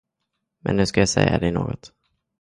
[0.59, 1.91] Men nu ska jag säga dig något.